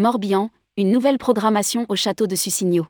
[0.00, 2.86] Morbihan, une nouvelle programmation au château de Sussigno.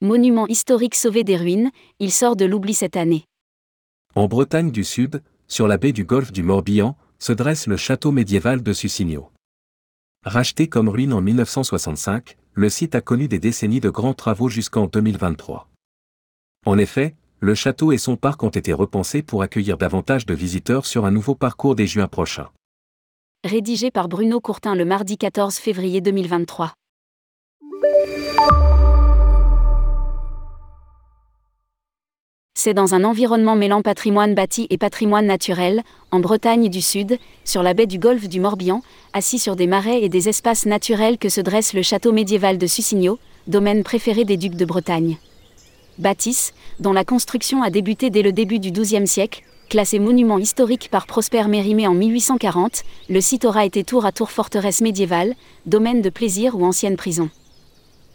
[0.00, 3.26] Monument historique sauvé des ruines, il sort de l'oubli cette année.
[4.14, 8.10] En Bretagne du Sud, sur la baie du golfe du Morbihan, se dresse le château
[8.10, 9.32] médiéval de Sussigno.
[10.24, 14.86] Racheté comme ruine en 1965, le site a connu des décennies de grands travaux jusqu'en
[14.86, 15.68] 2023.
[16.64, 20.86] En effet, le château et son parc ont été repensés pour accueillir davantage de visiteurs
[20.86, 22.48] sur un nouveau parcours dès juin prochain.
[23.44, 26.72] Rédigé par Bruno Courtin le mardi 14 février 2023.
[32.54, 37.62] C'est dans un environnement mêlant patrimoine bâti et patrimoine naturel, en Bretagne du Sud, sur
[37.62, 38.80] la baie du golfe du Morbihan,
[39.12, 42.66] assis sur des marais et des espaces naturels que se dresse le château médiéval de
[42.66, 45.18] Sussigno, domaine préféré des ducs de Bretagne.
[45.98, 50.88] Bâtisse, dont la construction a débuté dès le début du XIIe siècle, classé monument historique
[50.90, 55.34] par Prosper Mérimée en 1840, le site aura été tour à tour forteresse médiévale,
[55.66, 57.30] domaine de plaisir ou ancienne prison.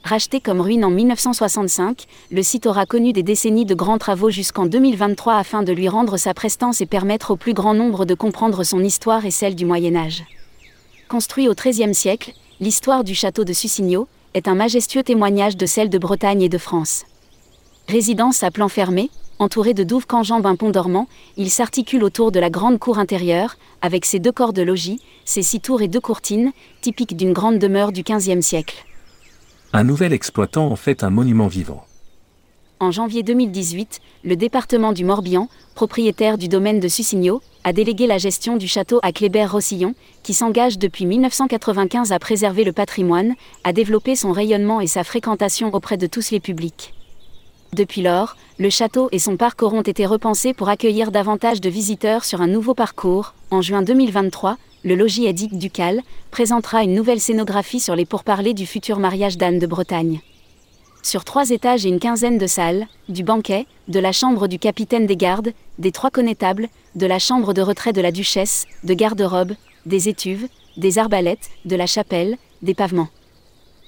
[0.03, 4.65] Racheté comme ruine en 1965, le site aura connu des décennies de grands travaux jusqu'en
[4.65, 8.63] 2023 afin de lui rendre sa prestance et permettre au plus grand nombre de comprendre
[8.63, 10.23] son histoire et celle du Moyen Âge.
[11.09, 15.89] Construit au XIIIe siècle, l'histoire du château de Sussigno est un majestueux témoignage de celle
[15.89, 17.05] de Bretagne et de France.
[17.87, 19.09] Résidence à plan fermé,
[19.39, 23.57] entouré de douves qu'enjambe un pont dormant, il s'articule autour de la grande cour intérieure,
[23.81, 26.51] avec ses deux corps de logis, ses six tours et deux courtines,
[26.81, 28.85] typiques d'une grande demeure du XVe siècle.
[29.71, 31.85] Un nouvel exploitant en fait un monument vivant.
[32.81, 38.17] En janvier 2018, le département du Morbihan, propriétaire du domaine de Sussigno, a délégué la
[38.17, 44.15] gestion du château à Kléber-Rossillon, qui s'engage depuis 1995 à préserver le patrimoine, à développer
[44.15, 46.93] son rayonnement et sa fréquentation auprès de tous les publics.
[47.73, 52.25] Depuis lors, le château et son parc auront été repensés pour accueillir davantage de visiteurs
[52.25, 53.33] sur un nouveau parcours.
[53.51, 58.65] En juin 2023, le logis Édith Ducal présentera une nouvelle scénographie sur les pourparlers du
[58.65, 60.19] futur mariage d'Anne de Bretagne.
[61.03, 65.05] Sur trois étages et une quinzaine de salles, du banquet, de la chambre du capitaine
[65.05, 69.53] des gardes, des trois connétables, de la chambre de retrait de la duchesse, de garde-robe,
[69.85, 73.09] des étuves, des arbalètes, de la chapelle, des pavements.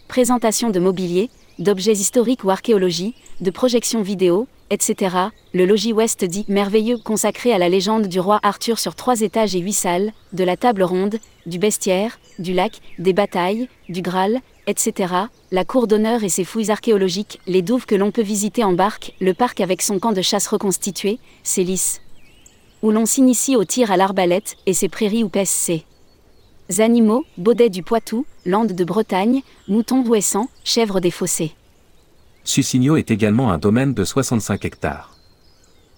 [0.07, 1.29] Présentation de mobilier,
[1.59, 5.15] d'objets historiques ou archéologie, de projections vidéo, etc.
[5.53, 9.55] Le logis ouest dit merveilleux consacré à la légende du roi Arthur sur trois étages
[9.55, 14.39] et huit salles, de la table ronde, du bestiaire, du lac, des batailles, du Graal,
[14.67, 15.13] etc.
[15.51, 19.13] La cour d'honneur et ses fouilles archéologiques, les douves que l'on peut visiter en barque,
[19.19, 22.01] le parc avec son camp de chasse reconstitué, ses lys.
[22.81, 25.83] Où l'on s'initie au tir à l'arbalète et ses prairies ou PSC.
[26.79, 31.53] Animaux, Baudet du Poitou, Landes de Bretagne, moutons ouessants, chèvres des fossés.
[32.43, 35.15] Sussigno est également un domaine de 65 hectares.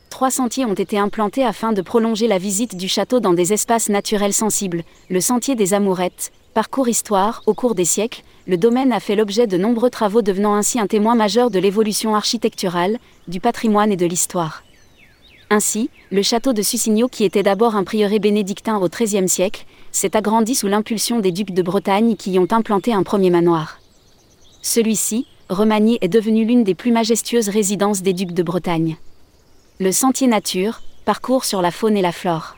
[0.10, 3.90] Trois sentiers ont été implantés afin de prolonger la visite du château dans des espaces
[3.90, 4.84] naturels sensibles.
[5.10, 9.48] Le sentier des Amourettes, parcours histoire, au cours des siècles, le domaine a fait l'objet
[9.48, 14.06] de nombreux travaux devenant ainsi un témoin majeur de l'évolution architecturale, du patrimoine et de
[14.06, 14.64] l'histoire.
[15.54, 20.18] Ainsi, le château de Sussigno, qui était d'abord un prieuré bénédictin au XIIIe siècle, s'est
[20.18, 23.78] agrandi sous l'impulsion des ducs de Bretagne qui y ont implanté un premier manoir.
[24.64, 28.98] Celui-ci, remanié, est devenu l'une des plus majestueuses résidences des ducs de Bretagne.
[29.80, 32.56] Le sentier nature, parcours sur la faune et la flore.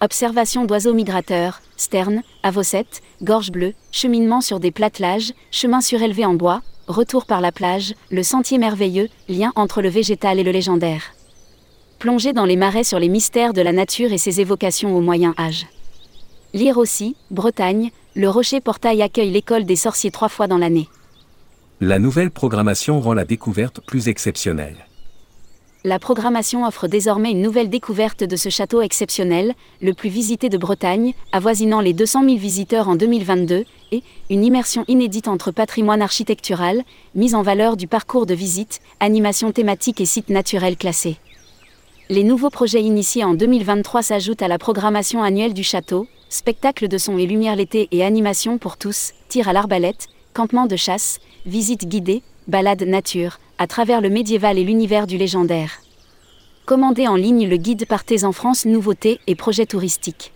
[0.00, 6.62] Observation d'oiseaux migrateurs, sternes, avocettes, gorge bleue, cheminement sur des platelages, chemin surélevé en bois,
[6.86, 11.02] retour par la plage, le sentier merveilleux, lien entre le végétal et le légendaire
[12.04, 15.32] plonger dans les marais sur les mystères de la nature et ses évocations au Moyen
[15.38, 15.66] Âge.
[16.52, 20.86] Lire aussi, Bretagne, le Rocher Portail accueille l'école des sorciers trois fois dans l'année.
[21.80, 24.84] La nouvelle programmation rend la découverte plus exceptionnelle.
[25.82, 30.58] La programmation offre désormais une nouvelle découverte de ce château exceptionnel, le plus visité de
[30.58, 36.82] Bretagne, avoisinant les 200 000 visiteurs en 2022, et une immersion inédite entre patrimoine architectural,
[37.14, 41.16] mise en valeur du parcours de visite, animation thématique et sites naturels classés.
[42.10, 46.98] Les nouveaux projets initiés en 2023 s'ajoutent à la programmation annuelle du château, spectacle de
[46.98, 51.88] son et lumière l'été et animation pour tous, tir à l'arbalète, campement de chasse, visite
[51.88, 55.80] guidée, balade nature, à travers le médiéval et l'univers du légendaire.
[56.66, 60.33] Commandez en ligne le guide Partez en France nouveautés et projets touristiques.